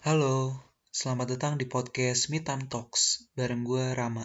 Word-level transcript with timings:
Halo, 0.00 0.56
selamat 0.96 1.36
datang 1.36 1.52
di 1.60 1.68
podcast 1.68 2.32
Mitam 2.32 2.72
Talks 2.72 3.28
bareng 3.36 3.68
gue 3.68 3.92
Rama. 3.92 4.24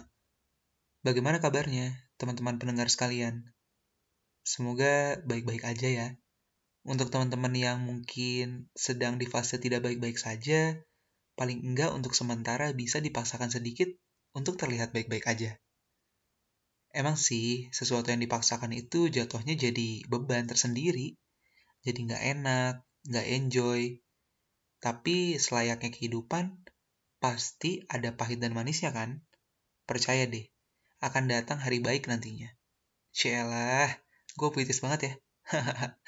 Bagaimana 1.04 1.36
kabarnya 1.36 1.92
teman-teman 2.16 2.56
pendengar 2.56 2.88
sekalian? 2.88 3.52
Semoga 4.40 5.20
baik-baik 5.28 5.68
aja 5.68 5.88
ya. 5.92 6.08
Untuk 6.88 7.12
teman-teman 7.12 7.52
yang 7.52 7.84
mungkin 7.84 8.72
sedang 8.72 9.20
di 9.20 9.28
fase 9.28 9.60
tidak 9.60 9.84
baik-baik 9.84 10.16
saja, 10.16 10.80
paling 11.36 11.60
enggak 11.60 11.92
untuk 11.92 12.16
sementara 12.16 12.72
bisa 12.72 12.96
dipaksakan 13.04 13.52
sedikit 13.52 13.92
untuk 14.32 14.56
terlihat 14.56 14.96
baik-baik 14.96 15.28
aja. 15.28 15.60
Emang 16.96 17.20
sih, 17.20 17.68
sesuatu 17.68 18.08
yang 18.08 18.24
dipaksakan 18.24 18.72
itu 18.72 19.12
jatuhnya 19.12 19.52
jadi 19.52 20.08
beban 20.08 20.48
tersendiri. 20.48 21.20
Jadi 21.84 21.98
nggak 22.08 22.22
enak, 22.32 22.74
nggak 23.12 23.26
enjoy, 23.28 24.00
tapi 24.86 25.34
selayaknya 25.34 25.90
kehidupan, 25.90 26.62
pasti 27.18 27.82
ada 27.90 28.14
pahit 28.14 28.38
dan 28.38 28.54
manisnya 28.54 28.94
kan? 28.94 29.26
Percaya 29.82 30.30
deh, 30.30 30.46
akan 31.02 31.26
datang 31.26 31.58
hari 31.58 31.82
baik 31.82 32.06
nantinya. 32.06 32.54
Cielah, 33.10 33.90
gue 34.38 34.48
puitis 34.54 34.78
banget 34.78 35.00
ya. 35.02 35.12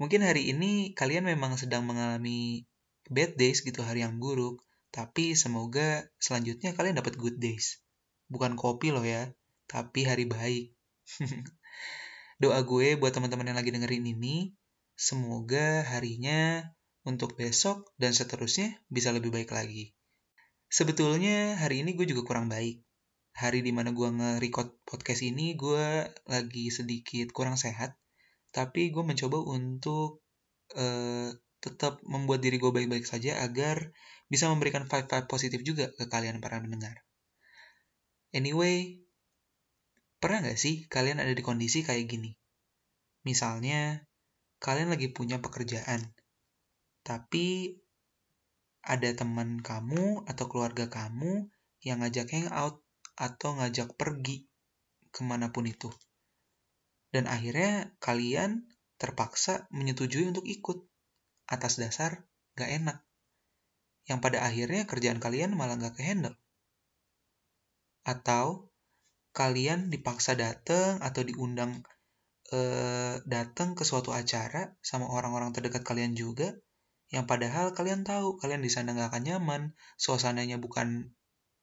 Mungkin 0.00 0.24
hari 0.24 0.56
ini 0.56 0.96
kalian 0.96 1.28
memang 1.28 1.60
sedang 1.60 1.84
mengalami 1.84 2.64
bad 3.12 3.36
days 3.36 3.60
gitu, 3.60 3.84
hari 3.84 4.00
yang 4.00 4.16
buruk. 4.16 4.64
Tapi 4.88 5.36
semoga 5.36 6.08
selanjutnya 6.16 6.72
kalian 6.72 6.96
dapat 6.96 7.20
good 7.20 7.36
days. 7.44 7.84
Bukan 8.32 8.56
kopi 8.56 8.88
loh 8.88 9.04
ya, 9.04 9.36
tapi 9.68 10.08
hari 10.08 10.24
baik. 10.24 10.72
Doa 12.40 12.64
gue 12.64 12.96
buat 12.96 13.12
teman-teman 13.12 13.52
yang 13.52 13.58
lagi 13.60 13.68
dengerin 13.68 14.16
ini, 14.16 14.56
semoga 14.96 15.84
harinya 15.92 16.72
untuk 17.02 17.34
besok 17.34 17.90
dan 17.98 18.14
seterusnya 18.14 18.78
bisa 18.86 19.10
lebih 19.10 19.34
baik 19.34 19.50
lagi. 19.50 19.94
Sebetulnya 20.72 21.58
hari 21.58 21.84
ini 21.84 21.92
gue 21.98 22.06
juga 22.08 22.24
kurang 22.24 22.48
baik. 22.48 22.80
Hari 23.32 23.64
di 23.64 23.72
mana 23.72 23.92
gue 23.92 24.08
nge-record 24.08 24.84
podcast 24.86 25.24
ini 25.24 25.56
gue 25.56 26.08
lagi 26.28 26.64
sedikit 26.72 27.32
kurang 27.34 27.60
sehat. 27.60 27.96
Tapi 28.52 28.92
gue 28.92 29.04
mencoba 29.04 29.40
untuk 29.40 30.24
uh, 30.76 31.32
tetap 31.62 32.00
membuat 32.04 32.40
diri 32.44 32.56
gue 32.56 32.72
baik-baik 32.72 33.04
saja 33.04 33.40
agar 33.40 33.92
bisa 34.32 34.48
memberikan 34.48 34.88
vibe-vibe 34.88 35.28
positif 35.28 35.60
juga 35.60 35.92
ke 35.92 36.08
kalian 36.08 36.40
para 36.40 36.56
pendengar. 36.56 37.04
Anyway, 38.32 39.04
pernah 40.16 40.40
nggak 40.40 40.56
sih 40.56 40.88
kalian 40.88 41.20
ada 41.20 41.36
di 41.36 41.44
kondisi 41.44 41.84
kayak 41.84 42.08
gini? 42.08 42.32
Misalnya, 43.28 44.08
kalian 44.56 44.88
lagi 44.88 45.12
punya 45.12 45.38
pekerjaan, 45.38 46.00
tapi 47.02 47.78
ada 48.82 49.10
teman 49.14 49.62
kamu 49.62 50.26
atau 50.26 50.44
keluarga 50.50 50.90
kamu 50.90 51.46
yang 51.86 52.02
ngajak 52.02 52.30
hangout 52.34 52.82
atau 53.14 53.54
ngajak 53.58 53.94
pergi 53.94 54.46
ke 55.14 55.22
mana 55.22 55.54
pun 55.54 55.66
itu. 55.70 55.90
Dan 57.12 57.28
akhirnya 57.28 57.92
kalian 58.00 58.66
terpaksa 58.96 59.70
menyetujui 59.70 60.30
untuk 60.30 60.46
ikut 60.48 60.82
atas 61.46 61.78
dasar 61.78 62.26
gak 62.56 62.70
enak. 62.70 62.98
Yang 64.08 64.18
pada 64.18 64.38
akhirnya 64.42 64.82
kerjaan 64.88 65.22
kalian 65.22 65.54
malah 65.54 65.78
gak 65.78 66.00
kehandle. 66.00 66.34
Atau 68.02 68.72
kalian 69.36 69.92
dipaksa 69.92 70.34
datang 70.34 70.98
atau 71.04 71.22
diundang 71.22 71.84
eh, 72.50 73.20
datang 73.28 73.78
ke 73.78 73.86
suatu 73.86 74.10
acara 74.10 74.74
sama 74.82 75.06
orang-orang 75.08 75.54
terdekat 75.54 75.86
kalian 75.86 76.16
juga 76.18 76.56
yang 77.12 77.28
padahal 77.28 77.76
kalian 77.76 78.08
tahu 78.08 78.40
kalian 78.40 78.64
di 78.64 78.72
sana 78.72 78.96
nggak 78.96 79.12
akan 79.12 79.22
nyaman, 79.28 79.62
suasananya 80.00 80.56
bukan 80.56 81.12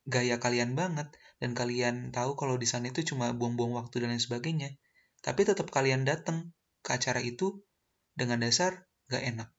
gaya 0.06 0.38
kalian 0.38 0.78
banget, 0.78 1.10
dan 1.42 1.58
kalian 1.58 2.14
tahu 2.14 2.38
kalau 2.38 2.62
di 2.62 2.70
sana 2.70 2.94
itu 2.94 3.02
cuma 3.02 3.34
buang-buang 3.34 3.74
waktu 3.74 4.06
dan 4.06 4.14
lain 4.14 4.22
sebagainya. 4.22 4.78
Tapi 5.26 5.50
tetap 5.50 5.74
kalian 5.74 6.06
datang 6.06 6.54
ke 6.86 6.94
acara 6.94 7.18
itu 7.26 7.66
dengan 8.14 8.46
dasar 8.46 8.86
gak 9.10 9.26
enak. 9.26 9.50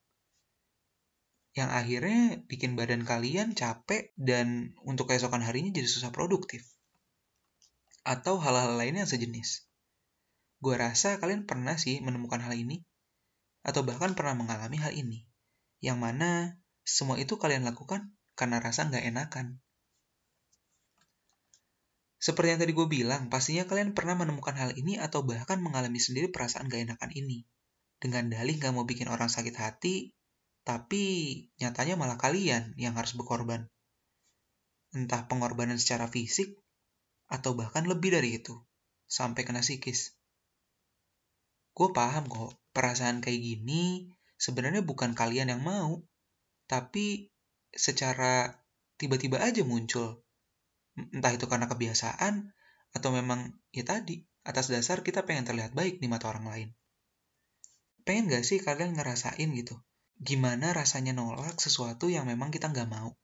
Yang 1.59 1.71
akhirnya 1.75 2.23
bikin 2.47 2.79
badan 2.79 3.03
kalian 3.03 3.59
capek 3.59 4.15
dan 4.15 4.79
untuk 4.87 5.11
keesokan 5.11 5.43
harinya 5.43 5.75
jadi 5.75 5.91
susah 5.91 6.15
produktif. 6.15 6.63
Atau 8.07 8.39
hal-hal 8.39 8.79
lainnya 8.79 9.03
yang 9.03 9.11
sejenis. 9.11 9.67
Gue 10.63 10.79
rasa 10.79 11.19
kalian 11.19 11.51
pernah 11.51 11.75
sih 11.75 11.99
menemukan 11.99 12.39
hal 12.39 12.55
ini, 12.55 12.87
atau 13.67 13.83
bahkan 13.83 14.15
pernah 14.15 14.39
mengalami 14.39 14.79
hal 14.79 14.95
ini 14.95 15.30
yang 15.81 16.01
mana 16.01 16.61
semua 16.85 17.17
itu 17.17 17.37
kalian 17.41 17.65
lakukan 17.65 18.13
karena 18.37 18.61
rasa 18.61 18.89
nggak 18.89 19.05
enakan. 19.09 19.61
Seperti 22.21 22.53
yang 22.53 22.61
tadi 22.61 22.77
gue 22.77 22.85
bilang, 22.85 23.33
pastinya 23.33 23.65
kalian 23.65 23.97
pernah 23.97 24.13
menemukan 24.13 24.53
hal 24.53 24.77
ini 24.77 25.01
atau 25.01 25.25
bahkan 25.25 25.57
mengalami 25.57 25.97
sendiri 25.97 26.29
perasaan 26.29 26.69
gak 26.69 26.85
enakan 26.85 27.09
ini. 27.17 27.49
Dengan 27.97 28.29
dalih 28.29 28.61
gak 28.61 28.77
mau 28.77 28.85
bikin 28.85 29.09
orang 29.09 29.33
sakit 29.33 29.57
hati, 29.57 30.13
tapi 30.61 31.03
nyatanya 31.57 31.97
malah 31.97 32.21
kalian 32.21 32.77
yang 32.77 32.93
harus 32.93 33.17
berkorban. 33.17 33.73
Entah 34.93 35.25
pengorbanan 35.33 35.81
secara 35.81 36.13
fisik, 36.13 36.61
atau 37.33 37.57
bahkan 37.57 37.89
lebih 37.89 38.13
dari 38.13 38.37
itu, 38.37 38.53
sampai 39.09 39.49
kena 39.49 39.65
psikis. 39.65 40.13
Gue 41.73 41.89
paham 41.97 42.29
kok, 42.29 42.53
perasaan 42.77 43.25
kayak 43.25 43.41
gini 43.41 44.13
sebenarnya 44.41 44.81
bukan 44.81 45.13
kalian 45.13 45.53
yang 45.53 45.61
mau, 45.61 46.01
tapi 46.65 47.29
secara 47.69 48.57
tiba-tiba 48.97 49.37
aja 49.37 49.61
muncul. 49.61 50.25
Entah 50.97 51.37
itu 51.37 51.45
karena 51.45 51.69
kebiasaan, 51.69 52.49
atau 52.97 53.11
memang 53.13 53.53
ya 53.71 53.85
tadi, 53.85 54.25
atas 54.43 54.73
dasar 54.73 55.05
kita 55.05 55.29
pengen 55.29 55.45
terlihat 55.45 55.77
baik 55.77 56.01
di 56.01 56.09
mata 56.09 56.33
orang 56.33 56.49
lain. 56.49 56.69
Pengen 58.03 58.33
gak 58.33 58.49
sih 58.49 58.59
kalian 58.59 58.97
ngerasain 58.97 59.53
gitu? 59.53 59.77
Gimana 60.21 60.73
rasanya 60.73 61.13
nolak 61.13 61.61
sesuatu 61.61 62.09
yang 62.09 62.29
memang 62.29 62.53
kita 62.53 62.69
nggak 62.73 62.89
mau? 62.89 63.17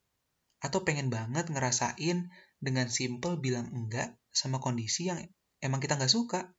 Atau 0.60 0.84
pengen 0.84 1.12
banget 1.12 1.48
ngerasain 1.52 2.32
dengan 2.56 2.88
simple 2.88 3.36
bilang 3.36 3.68
enggak 3.72 4.16
sama 4.32 4.60
kondisi 4.60 5.08
yang 5.08 5.20
emang 5.60 5.80
kita 5.80 6.00
nggak 6.00 6.12
suka? 6.12 6.56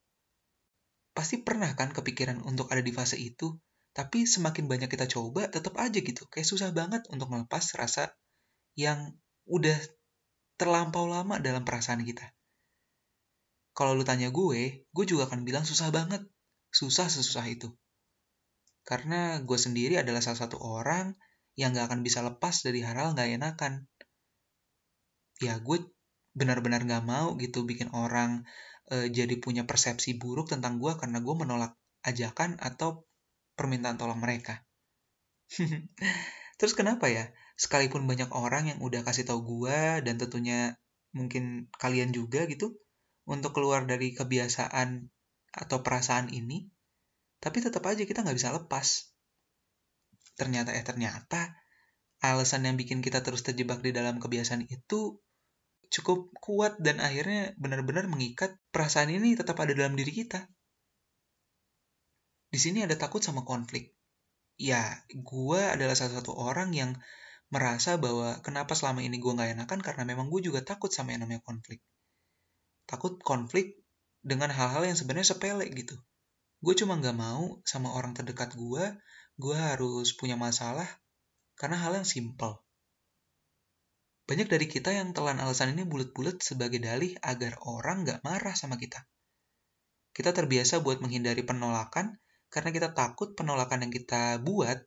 Pasti 1.17 1.41
pernah 1.41 1.73
kan 1.73 1.89
kepikiran 1.89 2.45
untuk 2.45 2.69
ada 2.69 2.85
di 2.85 2.93
fase 2.93 3.17
itu, 3.17 3.57
tapi 3.97 4.29
semakin 4.29 4.69
banyak 4.69 4.93
kita 4.93 5.09
coba, 5.09 5.49
tetap 5.49 5.73
aja 5.81 5.97
gitu. 5.97 6.29
Kayak 6.29 6.45
susah 6.45 6.69
banget 6.69 7.01
untuk 7.09 7.33
melepas 7.33 7.65
rasa 7.73 8.13
yang 8.77 9.17
udah 9.49 9.73
terlampau 10.53 11.09
lama 11.09 11.41
dalam 11.41 11.65
perasaan 11.65 12.05
kita. 12.05 12.29
Kalau 13.73 13.97
lu 13.97 14.05
tanya 14.05 14.29
gue, 14.29 14.85
gue 14.85 15.05
juga 15.09 15.25
akan 15.25 15.41
bilang 15.41 15.65
susah 15.65 15.89
banget. 15.89 16.21
Susah 16.69 17.09
sesusah 17.09 17.49
itu. 17.49 17.73
Karena 18.85 19.41
gue 19.41 19.57
sendiri 19.57 19.97
adalah 19.97 20.21
salah 20.21 20.45
satu 20.45 20.61
orang 20.61 21.17
yang 21.57 21.73
gak 21.73 21.89
akan 21.89 22.05
bisa 22.05 22.21
lepas 22.21 22.61
dari 22.61 22.85
hal-hal 22.85 23.17
gak 23.17 23.33
enakan. 23.33 23.89
Ya 25.41 25.57
gue 25.57 25.89
benar-benar 26.37 26.85
gak 26.85 27.01
mau 27.01 27.33
gitu 27.41 27.65
bikin 27.65 27.89
orang 27.97 28.45
e, 28.93 29.09
jadi 29.09 29.41
punya 29.41 29.65
persepsi 29.65 30.21
buruk 30.21 30.53
tentang 30.53 30.77
gue 30.77 30.93
karena 31.01 31.17
gue 31.17 31.33
menolak 31.33 31.73
ajakan 32.05 32.61
atau 32.61 33.09
permintaan 33.57 33.97
tolong 33.97 34.21
mereka. 34.21 34.61
Terus 36.61 36.73
kenapa 36.77 37.09
ya? 37.09 37.33
Sekalipun 37.57 38.05
banyak 38.05 38.29
orang 38.31 38.69
yang 38.69 38.79
udah 38.85 39.01
kasih 39.01 39.25
tahu 39.25 39.41
gua 39.41 39.99
dan 40.05 40.21
tentunya 40.21 40.77
mungkin 41.11 41.73
kalian 41.81 42.13
juga 42.13 42.45
gitu 42.45 42.77
untuk 43.25 43.57
keluar 43.57 43.89
dari 43.89 44.13
kebiasaan 44.13 45.09
atau 45.57 45.81
perasaan 45.81 46.29
ini, 46.29 46.69
tapi 47.41 47.65
tetap 47.65 47.81
aja 47.89 48.05
kita 48.05 48.21
nggak 48.21 48.37
bisa 48.37 48.53
lepas. 48.53 49.09
Ternyata 50.37 50.77
eh 50.77 50.85
ternyata 50.85 51.57
alasan 52.21 52.69
yang 52.69 52.77
bikin 52.77 53.01
kita 53.01 53.25
terus 53.25 53.41
terjebak 53.41 53.81
di 53.81 53.89
dalam 53.89 54.21
kebiasaan 54.21 54.69
itu 54.69 55.17
cukup 55.87 56.29
kuat 56.43 56.77
dan 56.77 56.99
akhirnya 56.99 57.55
benar-benar 57.55 58.05
mengikat 58.11 58.53
perasaan 58.69 59.09
ini 59.09 59.33
tetap 59.33 59.57
ada 59.57 59.73
dalam 59.73 59.97
diri 59.97 60.13
kita. 60.13 60.45
Di 62.47 62.59
sini 62.59 62.83
ada 62.83 62.95
takut 62.95 63.19
sama 63.19 63.43
konflik. 63.43 63.91
Ya, 64.57 65.03
gue 65.11 65.61
adalah 65.61 65.93
salah 65.93 66.23
satu 66.23 66.33
orang 66.33 66.73
yang 66.73 66.97
merasa 67.47 67.95
bahwa 67.95 68.39
kenapa 68.43 68.75
selama 68.75 69.03
ini 69.03 69.19
gue 69.19 69.31
gak 69.31 69.55
enakan 69.55 69.79
karena 69.79 70.03
memang 70.03 70.27
gue 70.27 70.43
juga 70.43 70.63
takut 70.63 70.91
sama 70.91 71.15
yang 71.15 71.27
namanya 71.27 71.43
konflik. 71.43 71.79
Takut 72.87 73.19
konflik 73.23 73.79
dengan 74.23 74.51
hal-hal 74.51 74.83
yang 74.87 74.97
sebenarnya 74.99 75.35
sepele 75.35 75.67
gitu. 75.71 75.95
Gue 76.59 76.73
cuma 76.73 76.97
gak 76.99 77.15
mau 77.15 77.61
sama 77.63 77.93
orang 77.93 78.17
terdekat 78.17 78.55
gue, 78.57 78.83
gue 79.37 79.55
harus 79.55 80.15
punya 80.17 80.35
masalah 80.35 80.87
karena 81.55 81.77
hal 81.77 81.95
yang 81.95 82.07
simple. 82.07 82.63
Banyak 84.27 84.51
dari 84.51 84.67
kita 84.67 84.91
yang 84.91 85.15
telan 85.15 85.39
alasan 85.39 85.71
ini 85.71 85.87
bulat-bulat 85.87 86.43
sebagai 86.43 86.83
dalih 86.83 87.15
agar 87.23 87.55
orang 87.63 88.03
gak 88.03 88.19
marah 88.27 88.55
sama 88.59 88.75
kita. 88.75 89.07
Kita 90.11 90.35
terbiasa 90.35 90.83
buat 90.83 90.99
menghindari 90.99 91.47
penolakan 91.47 92.19
karena 92.47 92.71
kita 92.71 92.95
takut 92.95 93.35
penolakan 93.35 93.87
yang 93.87 93.93
kita 93.93 94.39
buat 94.41 94.83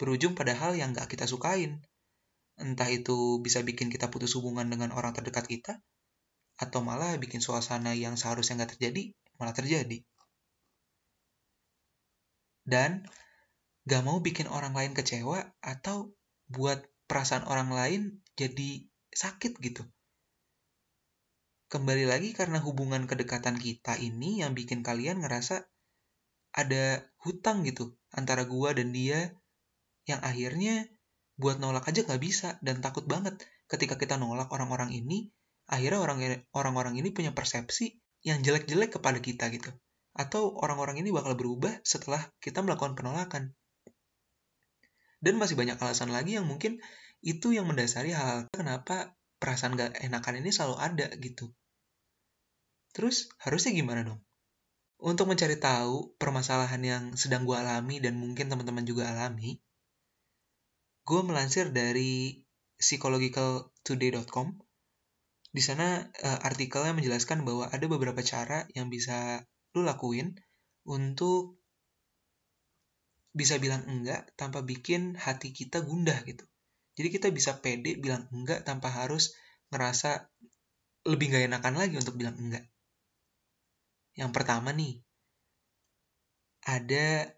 berujung 0.00 0.34
pada 0.34 0.56
hal 0.56 0.74
yang 0.74 0.96
gak 0.96 1.12
kita 1.12 1.28
sukain. 1.28 1.84
Entah 2.58 2.88
itu 2.90 3.40
bisa 3.40 3.64
bikin 3.64 3.88
kita 3.88 4.12
putus 4.12 4.36
hubungan 4.36 4.68
dengan 4.68 4.92
orang 4.92 5.16
terdekat 5.16 5.48
kita, 5.48 5.80
atau 6.60 6.84
malah 6.84 7.16
bikin 7.16 7.40
suasana 7.40 7.96
yang 7.96 8.14
seharusnya 8.18 8.62
nggak 8.62 8.76
terjadi, 8.76 9.12
malah 9.40 9.56
terjadi. 9.56 9.98
Dan 12.62 13.06
gak 13.88 14.02
mau 14.06 14.22
bikin 14.22 14.46
orang 14.46 14.76
lain 14.76 14.92
kecewa 14.94 15.42
atau 15.58 16.14
buat 16.46 16.86
perasaan 17.10 17.48
orang 17.48 17.70
lain 17.74 18.02
jadi 18.38 18.86
sakit 19.10 19.58
gitu. 19.58 19.82
Kembali 21.72 22.04
lagi 22.04 22.36
karena 22.36 22.60
hubungan 22.60 23.08
kedekatan 23.08 23.56
kita 23.56 23.96
ini 23.96 24.44
yang 24.44 24.52
bikin 24.52 24.84
kalian 24.84 25.24
ngerasa 25.24 25.71
ada 26.52 27.08
hutang 27.24 27.64
gitu 27.64 27.96
antara 28.12 28.44
gua 28.44 28.76
dan 28.76 28.92
dia 28.92 29.32
yang 30.04 30.20
akhirnya 30.20 30.84
buat 31.40 31.56
nolak 31.56 31.88
aja 31.88 32.04
nggak 32.04 32.22
bisa 32.22 32.60
dan 32.60 32.84
takut 32.84 33.08
banget. 33.08 33.40
Ketika 33.66 33.96
kita 33.96 34.20
nolak 34.20 34.52
orang-orang 34.52 34.92
ini 34.92 35.32
akhirnya 35.64 36.00
orang 36.04 36.18
orang-orang 36.52 37.00
ini 37.00 37.08
punya 37.14 37.32
persepsi 37.32 37.96
yang 38.20 38.44
jelek-jelek 38.44 39.00
kepada 39.00 39.18
kita 39.18 39.48
gitu. 39.48 39.72
Atau 40.12 40.52
orang-orang 40.60 41.00
ini 41.00 41.08
bakal 41.08 41.32
berubah 41.40 41.72
setelah 41.82 42.20
kita 42.44 42.60
melakukan 42.60 42.92
penolakan. 42.92 43.56
Dan 45.22 45.40
masih 45.40 45.56
banyak 45.56 45.80
alasan 45.80 46.12
lagi 46.12 46.36
yang 46.36 46.44
mungkin 46.44 46.82
itu 47.22 47.54
yang 47.54 47.64
mendasari 47.64 48.12
hal, 48.12 48.44
-hal 48.44 48.52
kenapa 48.52 49.14
perasaan 49.38 49.78
gak 49.78 50.02
enakan 50.02 50.42
ini 50.42 50.50
selalu 50.52 50.76
ada 50.76 51.06
gitu. 51.16 51.48
Terus 52.92 53.30
harusnya 53.40 53.72
gimana 53.72 54.04
dong 54.04 54.20
untuk 55.02 55.26
mencari 55.26 55.58
tahu 55.58 56.14
permasalahan 56.14 56.82
yang 56.82 57.04
sedang 57.18 57.42
gue 57.42 57.58
alami 57.58 57.98
dan 57.98 58.14
mungkin 58.14 58.46
teman-teman 58.46 58.86
juga 58.86 59.10
alami, 59.10 59.58
gue 61.02 61.20
melansir 61.26 61.74
dari 61.74 62.38
psychologicaltoday.com. 62.78 64.54
Di 65.52 65.60
sana 65.60 66.06
uh, 66.06 66.38
artikelnya 66.46 66.94
menjelaskan 66.94 67.42
bahwa 67.42 67.66
ada 67.68 67.84
beberapa 67.90 68.22
cara 68.22 68.64
yang 68.72 68.88
bisa 68.88 69.42
lu 69.74 69.82
lakuin 69.82 70.38
untuk 70.86 71.58
bisa 73.34 73.58
bilang 73.58 73.82
enggak 73.90 74.30
tanpa 74.38 74.62
bikin 74.62 75.18
hati 75.18 75.50
kita 75.50 75.82
gundah 75.82 76.22
gitu. 76.24 76.46
Jadi 76.94 77.08
kita 77.10 77.28
bisa 77.34 77.58
pede 77.58 77.98
bilang 77.98 78.28
enggak 78.30 78.62
tanpa 78.62 78.92
harus 78.92 79.34
ngerasa 79.72 80.28
lebih 81.08 81.34
gak 81.34 81.48
enakan 81.48 81.74
lagi 81.74 81.98
untuk 81.98 82.14
bilang 82.14 82.36
enggak. 82.38 82.71
Yang 84.18 84.30
pertama 84.36 84.70
nih, 84.76 85.00
ada 86.62 87.32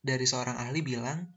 dari 0.00 0.24
seorang 0.24 0.56
ahli 0.56 0.80
bilang, 0.80 1.28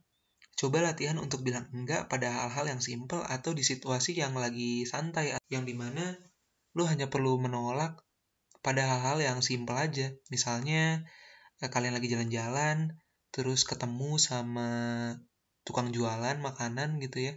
coba 0.55 0.79
latihan 0.79 1.19
untuk 1.19 1.43
bilang 1.43 1.67
enggak 1.75 2.07
pada 2.07 2.31
hal-hal 2.31 2.77
yang 2.77 2.81
simple 2.81 3.19
atau 3.25 3.51
di 3.51 3.65
situasi 3.65 4.15
yang 4.15 4.37
lagi 4.37 4.87
santai, 4.87 5.35
yang 5.51 5.67
di 5.67 5.75
mana 5.75 6.15
lu 6.77 6.87
hanya 6.87 7.11
perlu 7.11 7.37
menolak 7.37 7.99
pada 8.63 8.87
hal-hal 8.87 9.19
yang 9.19 9.39
simple 9.43 9.75
aja. 9.75 10.15
Misalnya, 10.31 11.03
eh, 11.59 11.69
kalian 11.73 11.93
lagi 11.97 12.07
jalan-jalan, 12.07 12.95
terus 13.35 13.67
ketemu 13.67 14.15
sama 14.21 14.69
tukang 15.67 15.91
jualan 15.91 16.37
makanan 16.39 17.01
gitu 17.03 17.17
ya. 17.27 17.33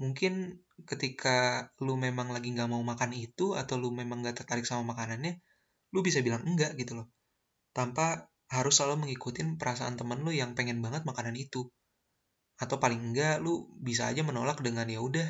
Mungkin 0.00 0.58
ketika 0.88 1.68
lu 1.84 1.94
memang 1.94 2.32
lagi 2.34 2.50
nggak 2.50 2.70
mau 2.72 2.82
makan 2.82 3.14
itu, 3.14 3.54
atau 3.54 3.78
lu 3.78 3.94
memang 3.94 4.24
nggak 4.24 4.42
tertarik 4.42 4.66
sama 4.66 4.96
makanannya, 4.96 5.38
lu 5.92 6.00
bisa 6.00 6.24
bilang 6.24 6.42
enggak 6.48 6.74
gitu 6.80 6.98
loh. 6.98 7.06
Tanpa 7.76 8.32
harus 8.52 8.76
selalu 8.76 9.08
mengikuti 9.08 9.40
perasaan 9.56 9.96
temen 9.96 10.20
lu 10.20 10.32
yang 10.32 10.52
pengen 10.52 10.80
banget 10.84 11.04
makanan 11.08 11.36
itu. 11.36 11.68
Atau 12.60 12.76
paling 12.80 13.12
enggak 13.12 13.40
lu 13.40 13.68
bisa 13.80 14.08
aja 14.08 14.20
menolak 14.24 14.60
dengan 14.60 14.88
ya 14.88 15.00
udah 15.00 15.28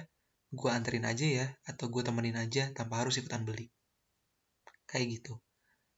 gue 0.53 0.70
anterin 0.70 1.09
aja 1.09 1.25
ya 1.25 1.47
atau 1.64 1.88
gue 1.88 2.05
temenin 2.05 2.37
aja 2.37 2.69
tanpa 2.76 3.00
harus 3.03 3.17
ikutan 3.17 3.43
beli. 3.43 3.73
Kayak 4.85 5.20
gitu. 5.20 5.35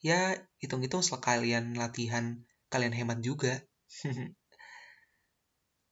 Ya 0.05 0.37
hitung-hitung 0.63 1.03
sekalian 1.03 1.75
latihan 1.75 2.45
kalian 2.71 2.95
hemat 2.95 3.19
juga. 3.25 3.61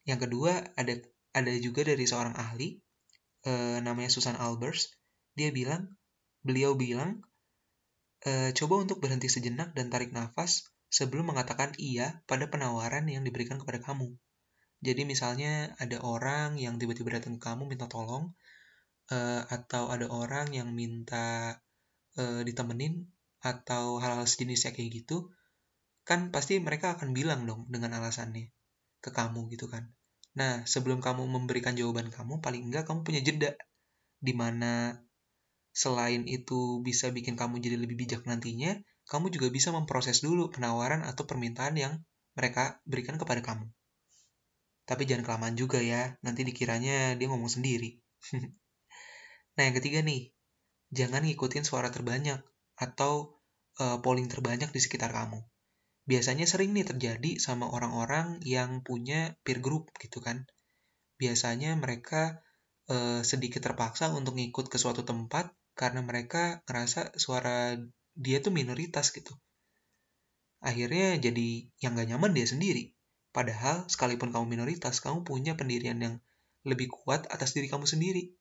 yang 0.09 0.19
kedua 0.19 0.63
ada 0.79 0.95
ada 1.33 1.53
juga 1.59 1.83
dari 1.87 2.05
seorang 2.07 2.37
ahli 2.37 2.79
e, 3.43 3.53
namanya 3.83 4.11
Susan 4.13 4.39
Albers. 4.39 4.95
Dia 5.35 5.51
bilang 5.51 5.99
beliau 6.45 6.79
bilang 6.79 7.25
e, 8.23 8.55
coba 8.55 8.87
untuk 8.87 9.03
berhenti 9.03 9.27
sejenak 9.27 9.75
dan 9.75 9.91
tarik 9.91 10.15
nafas 10.15 10.71
sebelum 10.93 11.35
mengatakan 11.35 11.75
iya 11.81 12.23
pada 12.31 12.47
penawaran 12.47 13.09
yang 13.11 13.27
diberikan 13.27 13.59
kepada 13.59 13.83
kamu. 13.83 14.15
Jadi 14.83 15.07
misalnya 15.07 15.75
ada 15.79 16.03
orang 16.03 16.59
yang 16.59 16.79
tiba-tiba 16.79 17.19
datang 17.19 17.39
ke 17.39 17.43
kamu 17.47 17.71
minta 17.71 17.87
tolong, 17.87 18.35
uh, 19.15 19.43
atau 19.47 19.95
ada 19.95 20.11
orang 20.11 20.51
yang 20.51 20.75
minta 20.75 21.59
uh, 22.19 22.43
ditemenin, 22.43 23.07
atau 23.43 24.03
hal-hal 24.03 24.27
sejenisnya 24.27 24.75
kayak 24.75 25.03
gitu, 25.03 25.31
kan 26.03 26.35
pasti 26.35 26.59
mereka 26.59 26.99
akan 26.99 27.15
bilang 27.15 27.47
dong 27.47 27.71
dengan 27.71 27.95
alasannya 28.03 28.51
ke 28.99 29.11
kamu 29.15 29.51
gitu 29.55 29.71
kan. 29.71 29.87
Nah, 30.35 30.67
sebelum 30.67 30.99
kamu 30.99 31.31
memberikan 31.31 31.79
jawaban 31.79 32.11
kamu, 32.11 32.43
paling 32.43 32.67
enggak 32.67 32.87
kamu 32.91 33.07
punya 33.07 33.21
jeda, 33.23 33.55
di 34.19 34.35
mana 34.35 34.99
selain 35.73 36.29
itu 36.29 36.85
bisa 36.85 37.09
bikin 37.09 37.35
kamu 37.35 37.59
jadi 37.65 37.77
lebih 37.81 37.97
bijak 37.97 38.29
nantinya, 38.29 38.77
kamu 39.09 39.33
juga 39.33 39.49
bisa 39.49 39.73
memproses 39.73 40.21
dulu 40.21 40.53
penawaran 40.53 41.03
atau 41.03 41.25
permintaan 41.25 41.75
yang 41.75 41.93
mereka 42.37 42.81
berikan 42.85 43.17
kepada 43.17 43.41
kamu. 43.41 43.67
Tapi 44.85 45.03
jangan 45.09 45.25
kelamaan 45.25 45.57
juga 45.57 45.81
ya, 45.81 46.17
nanti 46.21 46.45
dikiranya 46.45 47.17
dia 47.17 47.27
ngomong 47.29 47.49
sendiri. 47.49 47.99
nah 49.57 49.63
yang 49.65 49.77
ketiga 49.77 50.05
nih, 50.05 50.33
jangan 50.93 51.25
ngikutin 51.25 51.65
suara 51.65 51.89
terbanyak 51.89 52.41
atau 52.77 53.41
uh, 53.81 53.99
polling 54.05 54.29
terbanyak 54.29 54.69
di 54.69 54.81
sekitar 54.81 55.13
kamu. 55.13 55.41
Biasanya 56.03 56.51
sering 56.51 56.75
nih 56.75 56.85
terjadi 56.85 57.39
sama 57.39 57.71
orang-orang 57.71 58.43
yang 58.43 58.83
punya 58.83 59.39
peer 59.47 59.63
group 59.63 59.95
gitu 60.03 60.19
kan. 60.19 60.51
Biasanya 61.17 61.79
mereka 61.79 62.43
uh, 62.91 63.23
sedikit 63.23 63.63
terpaksa 63.63 64.11
untuk 64.11 64.35
ngikut 64.35 64.67
ke 64.67 64.83
suatu 64.83 65.07
tempat 65.07 65.55
karena 65.73 66.05
mereka 66.05 66.61
ngerasa 66.69 67.17
suara 67.17 67.77
dia 68.13 68.39
tuh 68.45 68.53
minoritas 68.53 69.09
gitu. 69.11 69.33
Akhirnya 70.63 71.19
jadi 71.19 71.67
yang 71.83 71.99
gak 71.99 72.09
nyaman 72.15 72.33
dia 72.37 72.47
sendiri. 72.47 72.95
Padahal 73.33 73.89
sekalipun 73.89 74.31
kamu 74.31 74.47
minoritas, 74.47 75.01
kamu 75.01 75.25
punya 75.25 75.57
pendirian 75.59 75.99
yang 75.99 76.15
lebih 76.63 76.93
kuat 76.93 77.27
atas 77.33 77.57
diri 77.57 77.67
kamu 77.67 77.89
sendiri. 77.89 78.37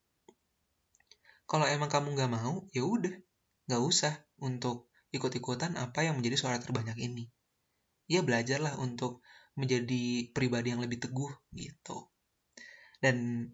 Kalau 1.48 1.66
emang 1.66 1.90
kamu 1.90 2.14
gak 2.14 2.30
mau, 2.30 2.68
ya 2.70 2.86
udah, 2.86 3.10
gak 3.66 3.82
usah 3.82 4.14
untuk 4.38 4.92
ikut-ikutan 5.10 5.74
apa 5.80 6.06
yang 6.06 6.20
menjadi 6.20 6.36
suara 6.38 6.56
terbanyak 6.62 6.96
ini. 7.00 7.26
Ya 8.06 8.22
belajarlah 8.22 8.78
untuk 8.78 9.24
menjadi 9.58 10.32
pribadi 10.32 10.72
yang 10.72 10.80
lebih 10.80 11.02
teguh 11.02 11.32
gitu. 11.56 12.08
Dan 13.02 13.48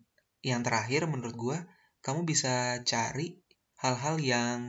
yang 0.45 0.61
terakhir 0.61 1.09
menurut 1.09 1.35
gue, 1.35 1.59
kamu 2.05 2.29
bisa 2.29 2.85
cari 2.85 3.43
hal-hal 3.79 4.17
yang 4.19 4.61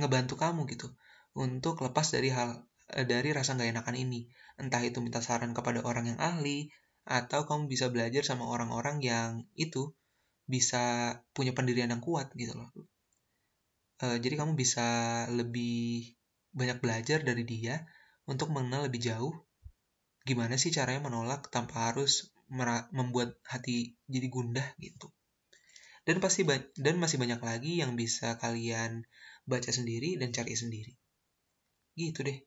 ngebantu 0.00 0.34
kamu 0.40 0.64
gitu 0.72 0.88
untuk 1.36 1.84
lepas 1.84 2.08
dari 2.08 2.32
hal 2.32 2.64
eh, 2.96 3.04
dari 3.04 3.32
rasa 3.36 3.56
nggak 3.56 3.70
enakan 3.76 3.96
ini. 3.96 4.20
Entah 4.60 4.82
itu 4.84 4.98
minta 5.04 5.20
saran 5.20 5.52
kepada 5.56 5.80
orang 5.84 6.12
yang 6.12 6.18
ahli 6.20 6.68
atau 7.04 7.44
kamu 7.48 7.66
bisa 7.66 7.90
belajar 7.90 8.22
sama 8.22 8.46
orang-orang 8.46 9.02
yang 9.02 9.30
itu 9.58 9.92
bisa 10.46 11.16
punya 11.36 11.52
pendirian 11.56 11.90
yang 11.92 12.02
kuat 12.04 12.30
gitu 12.36 12.54
loh. 12.56 12.70
E, 14.02 14.06
jadi 14.22 14.34
kamu 14.38 14.52
bisa 14.54 14.86
lebih 15.30 16.14
banyak 16.52 16.78
belajar 16.84 17.24
dari 17.24 17.42
dia 17.48 17.88
untuk 18.28 18.52
mengenal 18.52 18.86
lebih 18.86 19.00
jauh 19.02 19.34
gimana 20.22 20.54
sih 20.54 20.70
caranya 20.70 21.10
menolak 21.10 21.50
tanpa 21.50 21.90
harus 21.90 22.30
membuat 22.92 23.40
hati 23.48 23.96
jadi 24.06 24.28
gundah 24.28 24.66
gitu 24.78 25.10
dan 26.02 26.18
pasti 26.18 26.42
dan 26.78 26.98
masih 26.98 27.18
banyak 27.22 27.38
lagi 27.38 27.72
yang 27.78 27.94
bisa 27.94 28.34
kalian 28.42 29.06
baca 29.46 29.70
sendiri 29.70 30.18
dan 30.18 30.34
cari 30.34 30.54
sendiri. 30.58 30.92
Gitu 31.94 32.26
deh. 32.26 32.38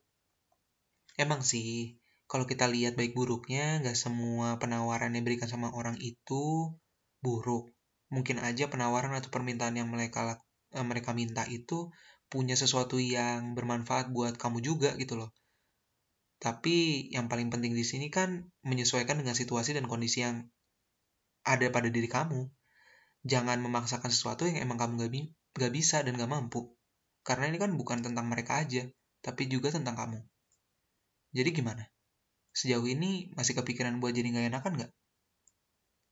Emang 1.15 1.39
sih 1.39 1.95
kalau 2.27 2.43
kita 2.43 2.67
lihat 2.67 2.99
baik 2.99 3.15
buruknya 3.15 3.79
nggak 3.79 3.95
semua 3.95 4.59
penawaran 4.59 5.15
yang 5.15 5.23
diberikan 5.23 5.47
sama 5.47 5.71
orang 5.71 5.95
itu 6.03 6.75
buruk. 7.23 7.71
Mungkin 8.11 8.43
aja 8.43 8.67
penawaran 8.67 9.15
atau 9.15 9.31
permintaan 9.31 9.79
yang 9.79 9.87
mereka 9.87 10.35
eh, 10.75 10.83
mereka 10.83 11.15
minta 11.15 11.47
itu 11.47 11.89
punya 12.27 12.59
sesuatu 12.59 12.99
yang 12.99 13.55
bermanfaat 13.55 14.11
buat 14.11 14.35
kamu 14.35 14.59
juga 14.59 14.91
gitu 14.99 15.15
loh. 15.15 15.31
Tapi 16.43 17.07
yang 17.15 17.31
paling 17.31 17.47
penting 17.47 17.71
di 17.71 17.87
sini 17.87 18.11
kan 18.11 18.51
menyesuaikan 18.67 19.15
dengan 19.15 19.37
situasi 19.37 19.71
dan 19.71 19.87
kondisi 19.87 20.27
yang 20.27 20.43
ada 21.47 21.71
pada 21.71 21.87
diri 21.87 22.11
kamu 22.11 22.51
jangan 23.25 23.57
memaksakan 23.59 24.13
sesuatu 24.13 24.45
yang 24.45 24.61
emang 24.63 24.77
kamu 24.77 24.93
gak, 25.01 25.11
gak 25.57 25.73
bisa 25.73 26.05
dan 26.05 26.15
gak 26.15 26.29
mampu. 26.29 26.71
Karena 27.25 27.49
ini 27.49 27.57
kan 27.57 27.73
bukan 27.73 28.05
tentang 28.05 28.29
mereka 28.29 28.61
aja, 28.61 28.85
tapi 29.25 29.49
juga 29.49 29.73
tentang 29.73 29.97
kamu. 29.97 30.19
Jadi 31.33 31.49
gimana? 31.51 31.83
Sejauh 32.55 32.85
ini 32.85 33.33
masih 33.33 33.57
kepikiran 33.57 33.97
buat 33.97 34.13
jadi 34.13 34.29
gak 34.29 34.47
enakan 34.53 34.73
gak? 34.85 34.91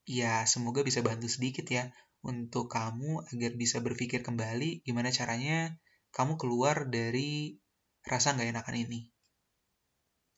ya 0.03 0.43
semoga 0.43 0.84
bisa 0.84 1.00
bantu 1.00 1.32
sedikit 1.32 1.63
ya 1.67 1.88
untuk 2.24 2.67
kamu 2.72 3.24
agar 3.32 3.51
bisa 3.55 3.79
berpikir 3.79 4.24
kembali 4.24 4.84
gimana 4.84 5.12
caranya 5.12 5.75
kamu 6.12 6.36
keluar 6.39 6.88
dari 6.88 7.60
rasa 8.03 8.36
nggak 8.36 8.51
enakan 8.53 8.77
ini. 8.79 9.00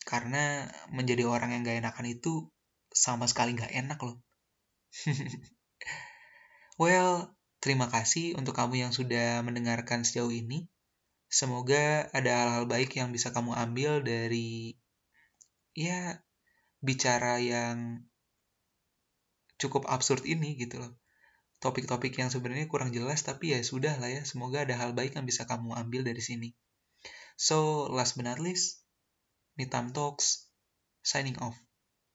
Karena 0.06 0.70
menjadi 0.94 1.26
orang 1.26 1.54
yang 1.58 1.62
nggak 1.66 1.82
enakan 1.82 2.08
itu 2.10 2.50
sama 2.94 3.26
sekali 3.26 3.58
nggak 3.58 3.74
enak 3.74 4.00
loh. 4.02 4.18
well, 6.76 7.32
terima 7.64 7.88
kasih 7.88 8.36
untuk 8.40 8.56
kamu 8.56 8.88
yang 8.88 8.94
sudah 8.94 9.42
mendengarkan 9.42 10.04
sejauh 10.04 10.32
ini. 10.32 10.68
Semoga 11.32 12.08
ada 12.14 12.32
hal-hal 12.46 12.66
baik 12.70 12.96
yang 12.96 13.10
bisa 13.12 13.34
kamu 13.34 13.58
ambil 13.58 14.00
dari 14.06 14.78
ya 15.76 16.24
bicara 16.80 17.42
yang 17.42 18.06
cukup 19.58 19.88
absurd 19.90 20.24
ini 20.28 20.56
gitu 20.56 20.80
loh. 20.80 20.94
Topik-topik 21.64 22.14
yang 22.20 22.30
sebenarnya 22.30 22.70
kurang 22.70 22.94
jelas 22.94 23.26
tapi 23.26 23.56
ya 23.56 23.60
sudah 23.64 23.98
lah 23.98 24.12
ya, 24.12 24.22
semoga 24.28 24.64
ada 24.68 24.76
hal 24.78 24.94
baik 24.94 25.18
yang 25.18 25.26
bisa 25.26 25.50
kamu 25.50 25.74
ambil 25.74 26.06
dari 26.06 26.22
sini. 26.22 26.54
So, 27.36 27.90
last 27.92 28.16
but 28.16 28.28
not 28.28 28.40
least, 28.40 28.86
Mitam 29.60 29.92
Talks 29.92 30.48
signing 31.04 31.36
off. 31.42 31.65